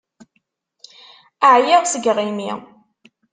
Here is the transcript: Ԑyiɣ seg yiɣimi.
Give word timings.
Ԑyiɣ 1.51 1.83
seg 1.87 2.05
yiɣimi. 2.07 2.51